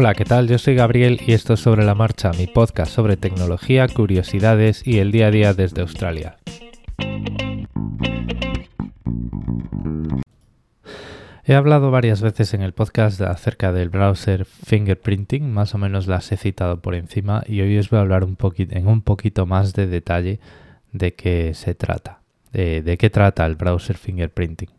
[0.00, 0.46] Hola, ¿qué tal?
[0.46, 4.98] Yo soy Gabriel y esto es Sobre la Marcha, mi podcast sobre tecnología, curiosidades y
[4.98, 6.36] el día a día desde Australia.
[11.44, 16.30] He hablado varias veces en el podcast acerca del browser fingerprinting, más o menos las
[16.30, 19.72] he citado por encima y hoy os voy a hablar un en un poquito más
[19.72, 20.38] de detalle
[20.92, 22.20] de qué se trata,
[22.52, 24.70] de, qué trata el browser fingerprinting.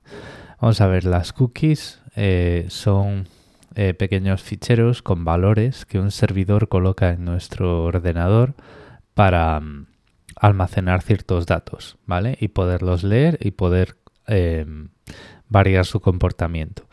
[0.62, 3.28] Vamos a ver, las cookies eh, son
[3.76, 8.56] eh, pequeños ficheros con valores que un servidor coloca en nuestro ordenador
[9.14, 9.86] para mm,
[10.36, 12.36] almacenar ciertos datos, ¿vale?
[12.40, 14.90] Y poderlos leer y poder em,
[15.50, 16.88] variar su comportamiento.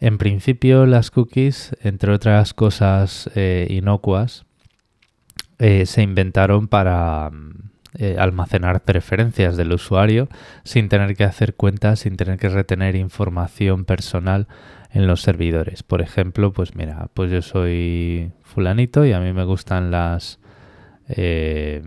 [0.00, 4.44] En principio, las cookies, entre otras cosas eh, inocuas,
[5.60, 7.70] eh, se inventaron para mm,
[8.18, 10.28] almacenar preferencias del usuario
[10.64, 14.48] sin tener que hacer cuentas, sin tener que retener información personal
[14.90, 15.82] en los servidores.
[15.82, 20.38] Por ejemplo, pues mira, pues yo soy fulanito y a mí me gustan las,
[21.08, 21.82] eh,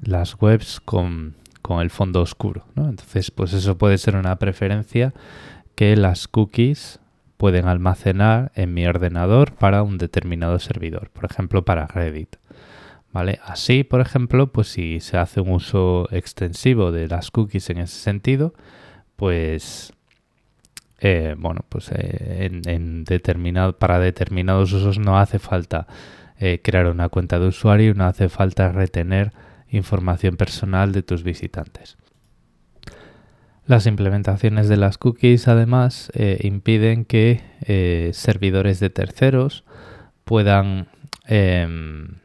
[0.00, 2.64] las webs con, con, el fondo oscuro.
[2.74, 2.88] ¿no?
[2.88, 5.12] Entonces, pues eso puede ser una preferencia
[5.74, 7.00] que las cookies
[7.36, 12.36] pueden almacenar en mi ordenador para un determinado servidor, por ejemplo para Reddit.
[13.12, 13.40] ¿Vale?
[13.44, 17.98] Así, por ejemplo, pues si se hace un uso extensivo de las cookies en ese
[17.98, 18.52] sentido,
[19.16, 19.92] pues
[20.98, 22.50] eh, bueno, pues eh,
[23.78, 25.86] para determinados usos no hace falta
[26.38, 29.32] eh, crear una cuenta de usuario, no hace falta retener
[29.68, 31.98] información personal de tus visitantes.
[33.66, 39.64] Las implementaciones de las cookies además impiden que servidores de terceros
[40.24, 40.86] puedan
[41.26, 42.18] em,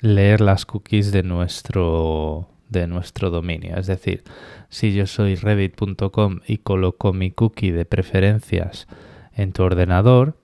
[0.00, 3.76] leer las cookies de nuestro, de nuestro dominio.
[3.76, 4.22] Es decir,
[4.68, 8.86] si yo soy reddit.com y coloco mi cookie de preferencias
[9.34, 10.36] en tu ordenador,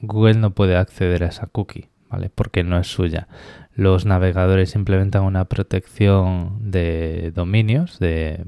[0.00, 2.30] Google no puede acceder a esa cookie, ¿vale?
[2.34, 3.28] Porque no es suya.
[3.74, 8.44] Los navegadores implementan una protección de dominios de,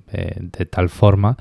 [0.71, 1.37] tal forma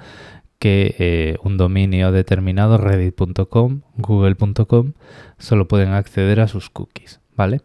[0.60, 4.94] que eh, un dominio determinado, reddit.com, google.com,
[5.40, 7.62] solo pueden acceder a sus cookies, ¿vale?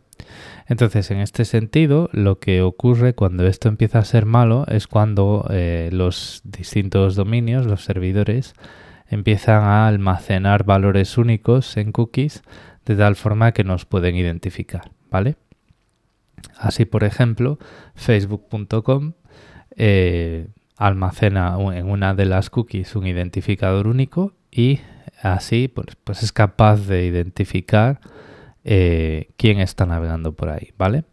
[0.66, 5.46] Entonces, en este sentido, lo que ocurre cuando esto empieza a ser malo es cuando
[5.50, 8.54] eh, los distintos dominios, los servidores,
[9.08, 12.42] empiezan a almacenar valores únicos en cookies
[12.84, 15.36] de tal forma que nos pueden identificar, ¿vale?
[16.58, 17.58] Así, por ejemplo,
[17.94, 19.12] facebook.com
[19.76, 24.80] eh, almacena en una de las cookies un identificador único y
[25.22, 28.00] así pues, pues es capaz de identificar
[28.68, 31.04] eh, quién está navegando por ahí, ¿vale?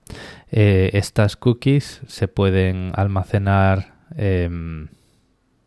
[0.52, 4.88] Eh, estas cookies se pueden almacenar em,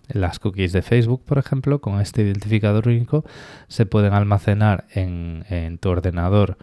[0.09, 3.25] las cookies de Facebook, por ejemplo, con este identificador único,
[3.69, 6.59] se pueden almacenar en, tu ordenador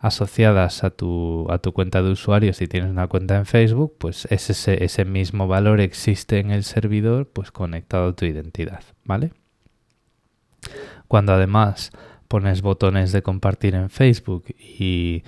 [0.00, 4.26] asociadas a tu, a tu, cuenta de usuario si tienes una cuenta en Facebook, pues
[4.30, 9.30] ese, ese mismo valor existe en el servidor pues conectado a tu identidad, ¿vale?
[11.06, 11.92] Cuando además
[12.28, 15.22] pones botones de compartir en Facebook y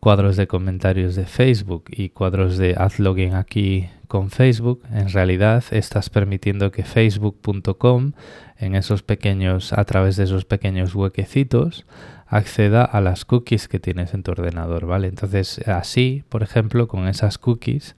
[0.00, 5.62] cuadros de comentarios de Facebook y cuadros de haz login aquí con Facebook, en realidad
[5.70, 8.12] estás permitiendo que facebook.com
[8.56, 11.84] en esos pequeños a través de esos pequeños huequecitos
[12.26, 15.08] acceda a las cookies que tienes en tu ordenador, ¿vale?
[15.08, 17.96] Entonces, así, por ejemplo, con esas cookies,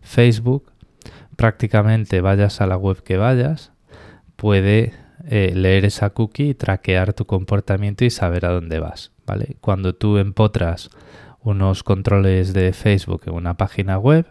[0.00, 0.72] Facebook
[1.36, 3.72] prácticamente vayas a la web que vayas,
[4.36, 4.92] puede
[5.28, 9.56] eh, leer esa cookie, traquear tu comportamiento y saber a dónde vas, ¿vale?
[9.60, 10.90] Cuando tú empotras
[11.40, 14.26] unos controles de Facebook en una página web,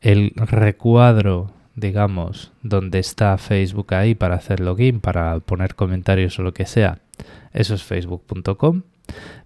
[0.00, 6.54] el recuadro, digamos, donde está Facebook ahí para hacer login, para poner comentarios o lo
[6.54, 6.98] que sea,
[7.52, 8.82] eso es facebook.com,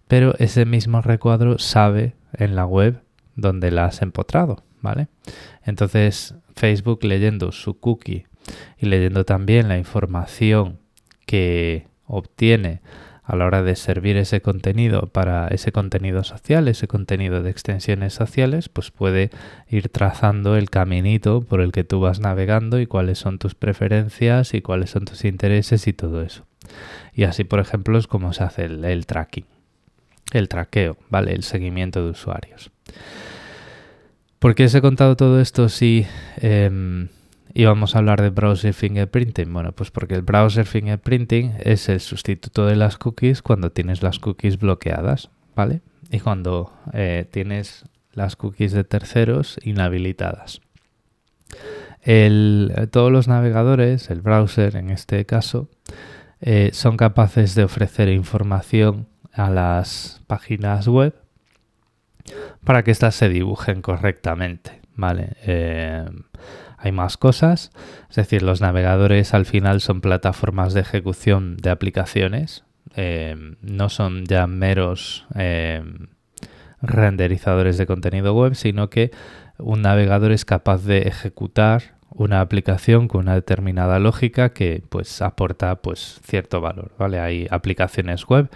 [0.08, 3.02] pero ese mismo recuadro sabe en la web
[3.36, 5.08] donde la has empotrado, ¿vale?
[5.64, 8.26] Entonces, Facebook leyendo su cookie
[8.78, 10.78] y leyendo también la información
[11.26, 12.80] que obtiene
[13.24, 18.12] a la hora de servir ese contenido para ese contenido social, ese contenido de extensiones
[18.12, 19.30] sociales, pues puede
[19.68, 24.52] ir trazando el caminito por el que tú vas navegando y cuáles son tus preferencias
[24.52, 26.44] y cuáles son tus intereses y todo eso.
[27.14, 29.46] Y así, por ejemplo, es como se hace el, tracking,
[30.32, 31.32] el traqueo, ¿vale?
[31.32, 32.70] El seguimiento de usuarios.
[34.38, 37.08] ¿Por qué os he contado todo esto si em,
[37.54, 39.52] y vamos a hablar de browser fingerprinting.
[39.52, 44.18] Bueno, pues porque el browser fingerprinting es el sustituto de las cookies cuando tienes las
[44.18, 45.80] cookies bloqueadas, ¿vale?
[46.10, 50.60] Y cuando eh, tienes las cookies de terceros inhabilitadas.
[52.90, 55.68] todos los navegadores, el browser en este caso,
[56.40, 61.14] eh, son capaces de ofrecer información a las páginas web
[62.64, 65.36] para que éstas se dibujen correctamente, ¿vale?
[65.42, 66.04] Eh,
[66.84, 67.70] hay más cosas,
[68.10, 72.64] es decir, los navegadores al final son plataformas de ejecución de aplicaciones,
[72.94, 75.82] eh, no son ya meros eh,
[76.82, 79.12] renderizadores de contenido web, sino que
[79.56, 85.76] un navegador es capaz de ejecutar una aplicación con una determinada lógica que pues aporta
[85.76, 87.18] pues cierto valor, ¿vale?
[87.18, 88.50] Hay aplicaciones web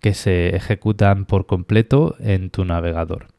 [0.00, 3.33] que se ejecutan por completo en tu navegador.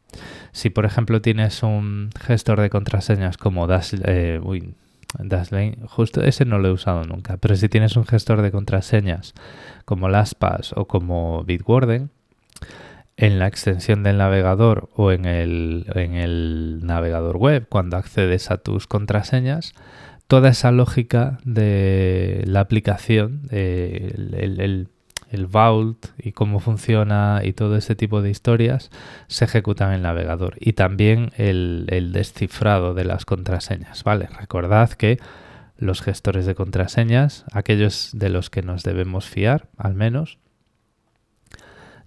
[0.51, 4.39] Si por ejemplo tienes un gestor de contraseñas como Dash, eh,
[5.19, 9.33] Dashlane, justo ese no lo he usado nunca, pero si tienes un gestor de contraseñas
[9.85, 12.09] como LastPass o como Bitwarden,
[13.17, 19.73] en la extensión del navegador o en el, navegador web, cuando accedes a tus contraseñas,
[20.27, 24.89] toda esa lógica de la aplicación, el, el,
[25.47, 28.89] vault y cómo funciona y todo ese tipo de historias
[29.27, 30.55] se ejecutan en el navegador.
[30.59, 34.03] Y también el, el descifrado de las contraseñas.
[34.03, 34.27] ¿vale?
[34.39, 35.19] Recordad que
[35.77, 40.39] los gestores de contraseñas, aquellos de los que nos debemos fiar, al menos,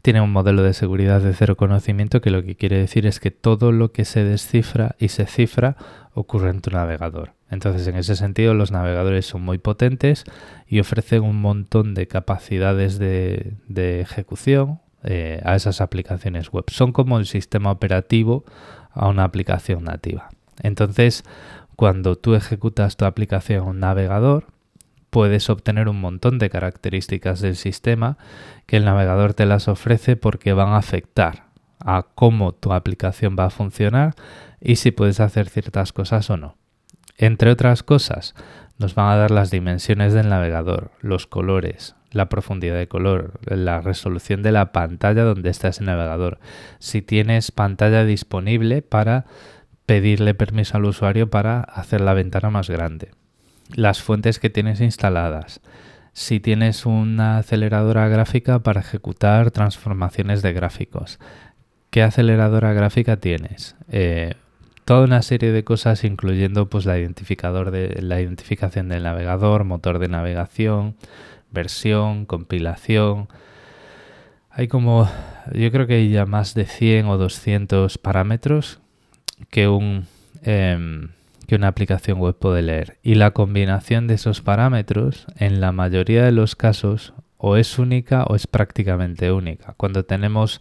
[0.03, 3.31] tiene un modelo de seguridad de cero conocimiento que lo que quiere decir es que
[3.31, 5.77] todo lo que se descifra y se cifra
[6.15, 7.33] ocurre en tu navegador.
[7.51, 10.25] Entonces, en ese sentido, los navegadores son muy potentes
[10.67, 13.57] y ofrecen un montón de capacidades de,
[14.01, 16.65] ejecución eh, a esas aplicaciones web.
[16.69, 18.45] Son como el sistema operativo
[18.93, 20.29] a una aplicación nativa.
[20.63, 21.25] Entonces,
[21.77, 24.47] cuando tú ejecutas tu aplicación en un navegador,
[25.11, 28.19] puedes obtener un montón de características del sistema
[28.67, 31.45] que el navegador te las ofrece porque van a afectar
[31.81, 34.15] a cómo tu aplicación va a funcionar
[34.61, 36.57] y si puedes hacer ciertas cosas o no.
[37.17, 38.35] Entre otras cosas,
[38.79, 43.81] nos van a dar las dimensiones del navegador, los colores, la profundidad de color, la
[43.81, 46.39] resolución de la pantalla donde está ese navegador,
[46.79, 49.27] si tienes pantalla disponible para
[49.87, 53.11] pedirle permiso al usuario para hacer la ventana más grande
[53.75, 55.61] las fuentes que tienes instaladas,
[56.13, 61.19] si tienes una aceleradora gráfica para ejecutar transformaciones de gráficos,
[61.91, 64.35] qué aceleradora gráfica tienes, eh,
[64.85, 69.99] toda una serie de cosas incluyendo pues la identificador de la identificación del navegador, motor
[69.99, 70.97] de navegación,
[71.51, 73.29] versión, compilación.
[74.51, 75.07] Hay como
[75.53, 78.81] yo creo que hay ya más de 100 o 200 parámetros
[79.51, 80.07] que un
[80.43, 81.11] em,
[81.49, 82.99] que una aplicación web puede leer.
[83.03, 88.25] Y la combinación de esos parámetros, en la mayoría de los casos, o es única
[88.25, 89.73] o es prácticamente única.
[89.79, 90.61] Cuando tenemos,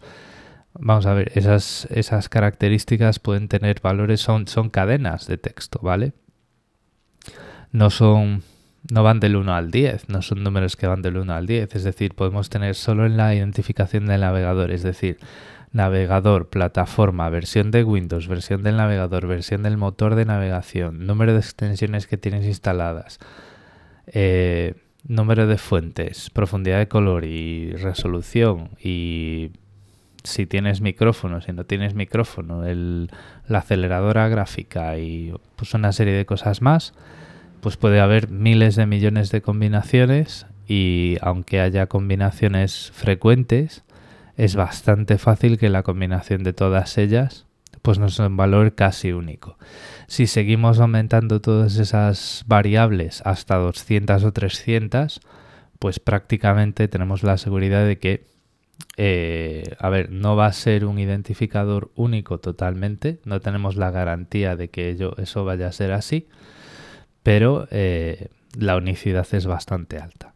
[0.72, 6.14] vamos a ver, esas, esas características pueden tener valores, son, son cadenas de texto, ¿vale?
[7.70, 8.42] No son,
[8.90, 11.74] no van del 1 al 10, no son números que van del 1 al 10,
[11.74, 15.18] es decir, podemos tener solo en la identificación del navegador, es decir,
[15.72, 21.40] navegador, plataforma, versión de Windows, versión del navegador, versión del motor de navegación, número de
[21.40, 23.18] extensiones que tienes instaladas,
[24.06, 24.74] eh,
[25.06, 29.52] número de fuentes, profundidad de color y resolución y
[30.24, 33.10] si tienes micrófono, si no tienes micrófono, el,
[33.46, 36.92] la aceleradora gráfica y pues una serie de cosas más,
[37.60, 43.84] pues puede haber miles de millones de combinaciones y aunque haya combinaciones frecuentes,
[44.38, 47.44] es bastante fácil que la combinación de todas ellas
[47.82, 49.56] pues nos un valor casi único.
[50.06, 55.20] Si seguimos aumentando todas esas variables hasta 200 o 300,
[55.78, 58.26] pues prácticamente tenemos la seguridad de que,
[58.96, 64.56] eh, a ver, no va a ser un identificador único totalmente, no tenemos la garantía
[64.56, 66.28] de que ello, eso vaya a ser así,
[67.22, 70.34] pero eh, la unicidad es bastante alta.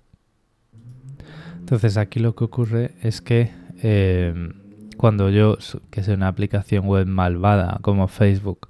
[1.58, 4.52] Entonces aquí lo que ocurre es que Em,
[4.96, 5.58] cuando yo,
[5.90, 8.68] que sea una aplicación web malvada como Facebook,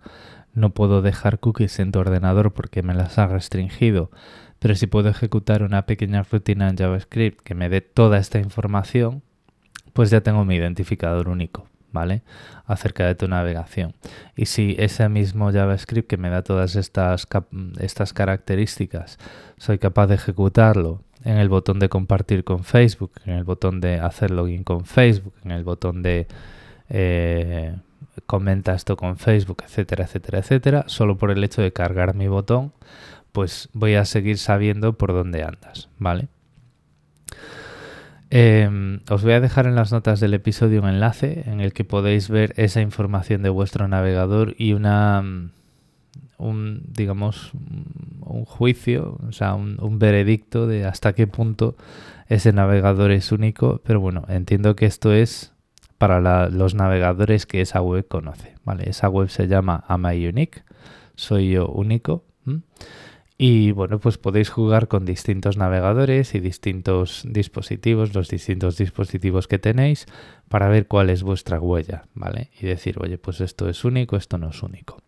[0.55, 4.11] no puedo dejar cookies en tu ordenador porque me las ha restringido,
[4.59, 9.23] pero si puedo ejecutar una pequeña rutina en JavaScript que me dé toda esta información,
[9.93, 12.23] pues ya tengo mi identificador único, ¿vale?
[12.65, 13.95] Acerca de tu navegación.
[14.35, 17.27] Y si ese mismo JavaScript que me da todas estas,
[17.79, 19.19] estas características,
[19.59, 24.01] soy capaz de ejecutarlo en el botón de compartir con Facebook, en el botón de
[24.01, 26.27] hacer login con Facebook, en el botón de
[26.89, 27.77] eh,
[28.27, 32.73] comenta esto con Facebook, etcétera, etcétera, etcétera, solo por el hecho de cargar mi botón,
[33.33, 36.29] pues voy a seguir sabiendo por dónde andas, ¿vale?
[38.31, 41.85] Em, os voy a dejar en las notas del episodio un enlace en el que
[41.85, 45.23] podéis ver esa información de vuestro navegador y una
[46.43, 47.53] un, digamos,
[48.21, 51.77] un juicio, o sea, un, veredicto de hasta qué punto
[52.29, 55.53] ese navegador es único, pero bueno, entiendo que esto es
[55.99, 58.89] para los navegadores que esa web conoce, ¿vale?
[58.89, 60.63] Esa web se llama Am Unique,
[61.15, 62.25] soy yo único,
[63.45, 69.59] y bueno, pues podéis jugar con distintos navegadores y distintos dispositivos, los distintos dispositivos que
[69.59, 70.07] tenéis,
[70.49, 72.51] para ver cuál es vuestra huella, ¿vale?
[72.61, 75.03] Y decir, oye, pues esto es único, esto no es único.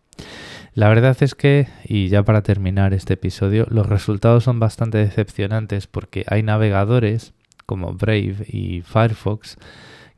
[0.75, 5.87] La verdad es que, y ya para terminar este episodio, los resultados son bastante decepcionantes
[5.87, 7.33] porque hay navegadores
[7.65, 9.57] como Brave y Firefox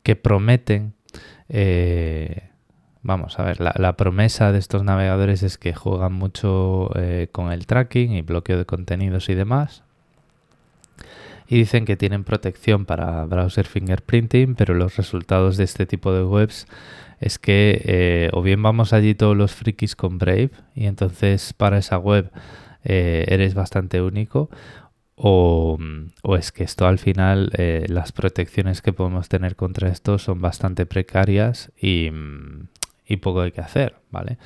[0.03, 0.93] que prometen
[1.47, 2.49] eh,
[3.07, 7.65] Vamos a ver, la, promesa de estos navegadores es que juegan mucho eh, con el
[7.65, 9.83] tracking y bloqueo de contenidos y demás.
[11.47, 16.23] Y dicen que tienen protección para browser fingerprinting, pero los resultados de este tipo de
[16.23, 16.67] webs
[17.19, 21.77] es que eh, o bien vamos allí todos los frikis con Brave y entonces para
[21.77, 22.31] esa web
[22.83, 24.49] eh, eres bastante único,
[25.15, 25.79] o,
[26.37, 27.51] es que esto al final
[27.87, 32.11] las protecciones que podemos tener contra esto son bastante precarias y,
[33.07, 34.37] y poco hay que hacer, ¿vale?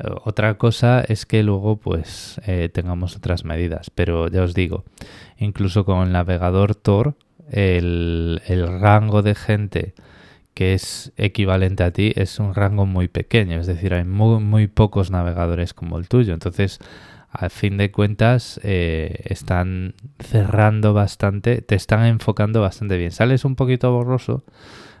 [0.00, 4.84] Eh, otra cosa es que luego pues eh, tengamos otras medidas, pero ya os digo,
[5.38, 7.14] incluso con el navegador Tor,
[7.50, 8.40] el,
[8.80, 9.94] rango de gente
[10.54, 14.66] que es equivalente a ti es un rango muy pequeño, es decir, hay muy, muy
[14.66, 16.78] pocos navegadores como el tuyo, entonces
[17.30, 23.56] al fin de cuentas eh, están cerrando bastante, te están enfocando bastante bien, sales un
[23.56, 24.44] poquito borroso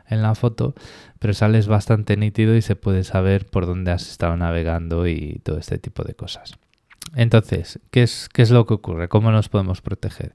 [0.08, 0.74] en la foto,
[1.20, 5.58] pero sales bastante nítido y se puede saber por dónde has estado navegando y todo
[5.58, 6.54] este tipo de cosas.
[7.14, 9.08] Entonces, ¿qué es, qué es lo que ocurre?
[9.08, 10.32] ¿Cómo nos podemos proteger?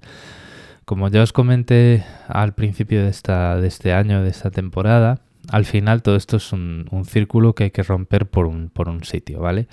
[0.85, 5.65] Como ya os comenté al principio de, esta, de este año, de esta temporada, al
[5.65, 9.03] final todo esto es un, un, círculo que hay que romper por un, por un
[9.03, 9.67] sitio, ¿vale?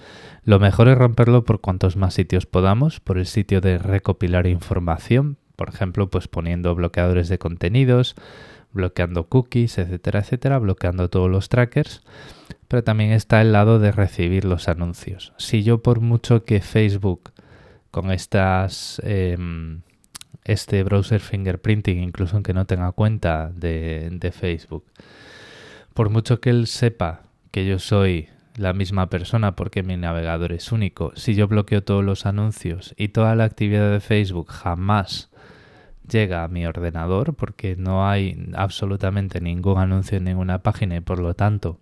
[0.45, 5.37] Lo mejor es romperlo por cuantos más sitios podamos, por el sitio de recopilar información,
[5.57, 8.17] por ejemplo, pues poniendo bloqueadores de contenidos,
[8.73, 12.03] bloqueando cookies, etcétera, etcétera, bloqueando todos los trackers.
[12.69, 15.33] Pero también está el lado de recibir los anuncios.
[15.37, 17.33] Si yo por mucho que Facebook
[17.91, 19.83] con estas em,
[20.45, 24.85] este browser fingerprinting, incluso aunque no tenga cuenta de, de Facebook,
[25.95, 30.73] por mucho que él sepa que yo soy la misma persona porque mi navegador es
[30.73, 35.31] único, si yo bloqueo todos los anuncios y toda la actividad de Facebook jamás
[36.13, 41.19] llega a mi ordenador porque no hay absolutamente ningún anuncio en ninguna página y por
[41.19, 41.79] lo tanto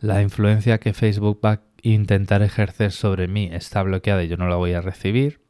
[0.00, 4.48] la influencia que Facebook va a intentar ejercer sobre mí está bloqueada y yo no
[4.48, 5.40] la voy a recibir,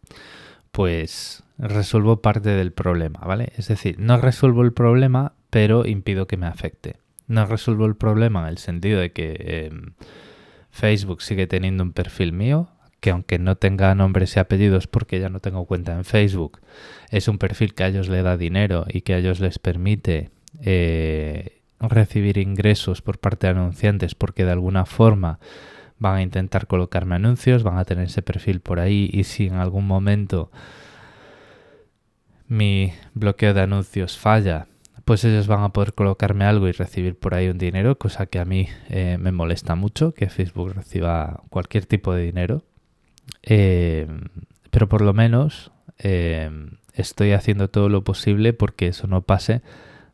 [0.71, 3.53] pues resuelvo parte del problema, ¿vale?
[3.57, 6.97] Es decir, no resuelvo el problema, pero impido que me afecte.
[7.27, 9.95] No resuelvo el problema en el sentido de que em,
[10.71, 12.69] Facebook sigue teniendo un perfil mío,
[13.01, 16.61] que aunque no tenga nombres y apellidos porque ya no tengo cuenta en Facebook,
[17.11, 20.31] es un perfil que a ellos le da dinero y que a ellos les permite
[20.63, 25.39] eh, recibir ingresos por parte de anunciantes porque de alguna forma
[25.99, 29.55] van a intentar colocarme anuncios, van a tener ese perfil por ahí y si en
[29.55, 30.51] algún momento
[32.49, 34.69] mi bloqueo de anuncios falla,
[35.05, 38.39] pues ellos van a poder colocarme algo y recibir por ahí un dinero, cosa que
[38.39, 42.65] a mí eh, me molesta mucho, que Facebook reciba cualquier tipo de dinero.
[43.43, 44.07] Eh,
[44.71, 45.73] pero por lo menos
[46.93, 49.63] estoy haciendo todo lo posible porque eso no pase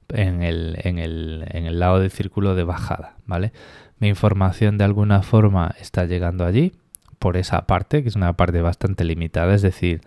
[0.08, 3.52] en el, en el, en el lado del círculo de bajada, ¿vale?
[3.98, 6.72] Mi información de alguna forma está llegando allí
[7.18, 10.00] por esa parte, que es una parte bastante limitada, es decir,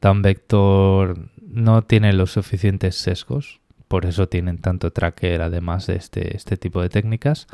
[0.00, 6.36] Down Vector no tiene los suficientes sesgos, por eso tienen tanto tracker además de este,
[6.36, 7.46] este tipo de técnicas,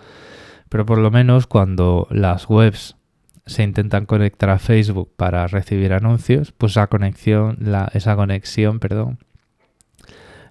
[0.70, 2.96] pero por lo menos cuando las webs
[3.46, 9.18] se intentan conectar a Facebook para recibir anuncios, pues esa conexión, la, esa conexión, perdón,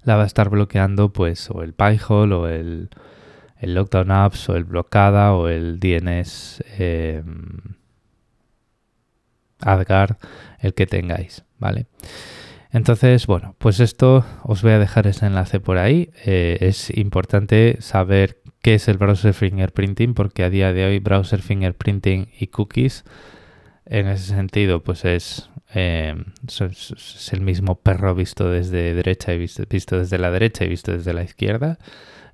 [0.03, 2.89] la va a estar bloqueando pues o el Pi-hole o el,
[3.59, 7.23] el Lockdown Apps o el Blocada o el DNS eh,
[9.59, 10.17] AdGuard,
[10.59, 11.85] el que tengáis, ¿vale?
[12.71, 16.09] Entonces, bueno, pues esto os voy a dejar ese enlace por ahí.
[16.25, 21.41] Eh, es importante saber qué es el browser fingerprinting, porque a día de hoy browser
[21.41, 23.03] fingerprinting y cookies,
[23.85, 26.15] en ese sentido, pues es, eh,
[26.47, 30.91] es, el mismo perro visto desde derecha y visto, visto, desde la derecha y visto
[30.91, 31.77] desde la izquierda.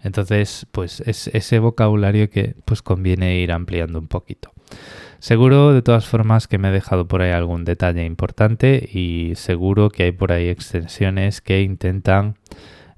[0.04, 4.52] Entonces, pues es ese vocabulario que pues conviene ir ampliando un poquito.
[5.20, 9.90] Seguro de todas formas que me he dejado por ahí algún detalle importante y seguro
[9.90, 12.36] que hay por ahí extensiones que intentan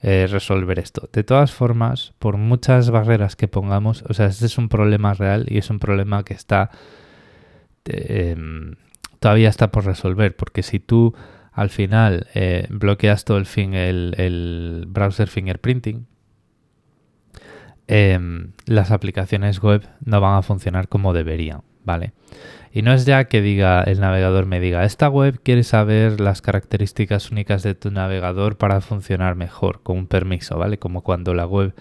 [0.01, 1.09] eh, resolver esto.
[1.11, 5.45] De todas formas, por muchas barreras que pongamos, o sea, este es un problema real
[5.49, 6.71] y es un problema que está
[7.85, 8.75] em,
[9.19, 11.13] todavía está por resolver, porque si tú
[11.51, 16.07] al final eh, bloqueas todo el fin el, browser fingerprinting,
[17.87, 22.13] em, las aplicaciones web no van a funcionar como deberían, ¿vale?
[22.71, 26.41] Y no es ya que diga el navegador me diga, esta web quiere saber las
[26.41, 30.77] características únicas de tu navegador para funcionar mejor, con un permiso, ¿vale?
[30.77, 31.73] Como cuando la web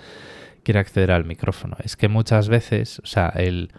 [0.63, 1.77] quiere acceder al micrófono.
[1.83, 3.71] Es que muchas veces, o sea, el,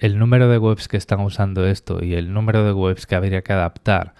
[0.00, 3.42] el número de webs que están usando esto y el número de webs que habría
[3.42, 4.14] que adaptar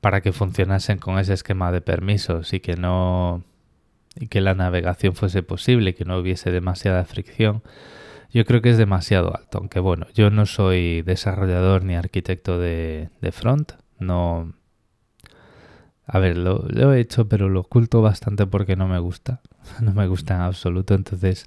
[0.00, 3.42] para que funcionasen con ese esquema de permisos y que no
[4.18, 7.62] y que la navegación fuese posible que no hubiese demasiada fricción,
[8.30, 9.58] yo creo que es demasiado alto.
[9.58, 14.54] Aunque bueno, yo no soy desarrollador ni arquitecto de, front, no...
[16.08, 19.40] A ver, lo, lo, he hecho, pero lo oculto bastante porque no me gusta.
[19.80, 21.46] No me gusta en absoluto, entonces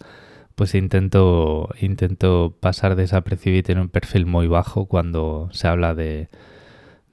[0.59, 6.27] pues intento, intento pasar desapercibido y tener un perfil muy bajo cuando se habla de,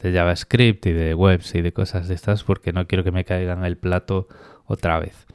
[0.01, 3.25] de JavaScript y de webs y de cosas de estas porque no quiero que me
[3.25, 4.27] caigan el plato
[4.67, 5.27] otra vez.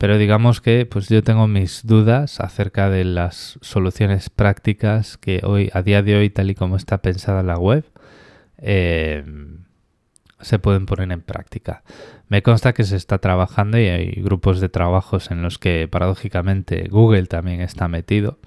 [0.00, 5.68] Pero digamos que pues yo tengo mis dudas acerca de las soluciones prácticas que hoy,
[5.74, 7.84] a día de hoy, tal y como está pensada la web,
[8.56, 9.22] eh,
[10.40, 11.82] se pueden poner en práctica.
[12.30, 16.88] Me consta que se está trabajando y hay grupos de trabajos en los que paradójicamente
[16.88, 18.38] Google también está metido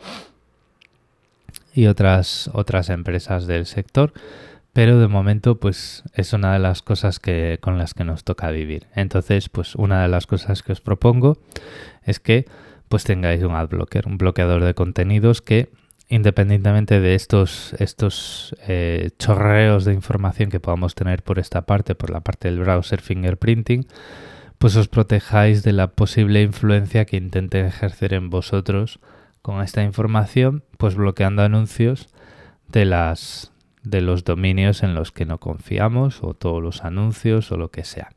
[1.75, 4.11] y otras, otras empresas del sector,
[4.73, 8.49] pero de momento pues es una de las cosas que, con las que nos toca
[8.49, 8.87] vivir.
[8.95, 11.37] Entonces pues una de las cosas que os propongo
[12.03, 12.45] es que
[12.89, 15.71] pues tengáis un adblocker, un bloqueador de contenidos que
[16.09, 22.09] independientemente de estos, estos eh, chorreos de información que podamos tener por esta parte, por
[22.09, 23.87] la parte del browser fingerprinting,
[24.57, 28.99] pues os protejáis de la posible influencia que intenten ejercer en vosotros
[29.41, 32.09] con esta información, pues bloqueando anuncios
[32.69, 33.52] de las
[33.83, 37.83] de los dominios en los que no confiamos o todos los anuncios o lo que
[37.83, 38.11] sea.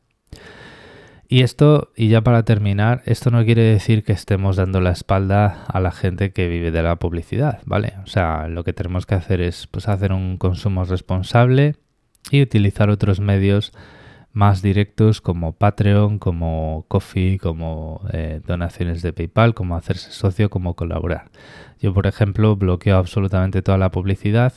[1.29, 5.65] Y esto, y ya para terminar, esto no quiere decir que estemos dando la espalda
[5.67, 7.95] a la gente que vive de la publicidad, ¿vale?
[8.03, 11.75] O sea, lo que tenemos que hacer es pues, hacer un consumo responsable
[12.31, 13.73] y utilizar otros medios
[14.31, 20.75] más directos como Patreon, como Coffee, como eh, donaciones de PayPal, como hacerse socio, como
[20.75, 21.29] colaborar.
[21.81, 24.53] Yo, por ejemplo, bloqueo absolutamente toda la publicidad,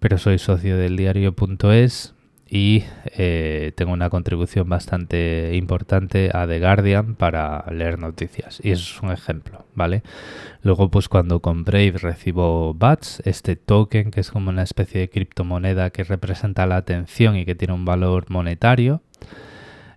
[0.00, 2.14] pero soy socio del diario.es
[2.48, 8.60] y eh, tengo una contribución bastante importante a The Guardian para leer noticias.
[8.62, 10.02] Y eso es un ejemplo, ¿vale?
[10.62, 15.10] Luego, pues cuando compré y recibo BATS, este token que es como una especie de
[15.10, 19.02] criptomoneda que representa la atención y que tiene un valor monetario,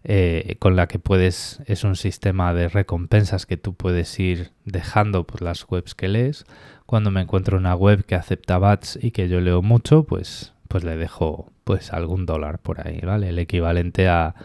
[0.03, 5.25] eh, con la que puedes, es un sistema de recompensas que tú puedes ir dejando
[5.25, 6.45] por las webs que lees.
[6.85, 10.83] Cuando me encuentro una web que acepta BATS y que yo leo mucho, pues, pues
[10.83, 13.29] le dejo pues algún dólar por ahí, ¿vale?
[13.29, 14.35] El equivalente a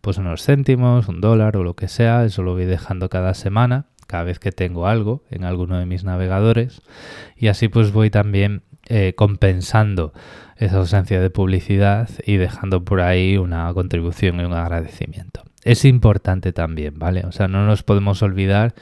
[0.00, 3.86] pues unos céntimos, un dólar o lo que sea, eso lo voy dejando cada semana,
[4.06, 6.82] cada vez que tengo algo en alguno de mis navegadores
[7.36, 10.12] y así pues voy también eh, compensando
[10.58, 15.42] esa ausencia de publicidad y dejando por ahí una contribución y un agradecimiento.
[15.64, 17.22] Es importante también, ¿vale?
[17.26, 18.74] O sea, no nos podemos olvidar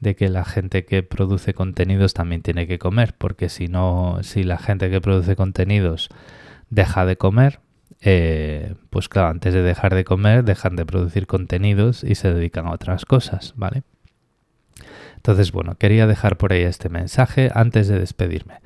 [0.00, 4.44] de que la gente que produce contenidos también tiene que comer, porque si no, si
[4.44, 6.08] la gente que produce contenidos
[6.70, 7.60] deja de comer,
[8.00, 12.66] eh, pues claro, antes de dejar de comer, dejan de producir contenidos y se dedican
[12.66, 13.82] a otras cosas, ¿vale?
[15.16, 18.60] Entonces, bueno, quería dejar por ahí este mensaje antes de despedirme.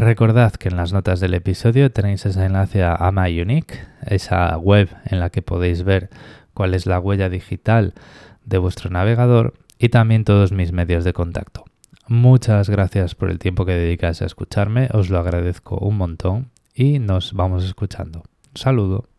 [0.00, 5.20] Recordad que en las notas del episodio tenéis ese enlace a MyUnique, esa web en
[5.20, 6.08] la que podéis ver
[6.54, 7.92] cuál es la huella digital
[8.46, 11.66] de vuestro navegador y también todos mis medios de contacto.
[12.08, 16.98] Muchas gracias por el tiempo que dedicáis a escucharme, os lo agradezco un montón y
[16.98, 18.22] nos vamos escuchando.
[18.54, 19.10] saludo.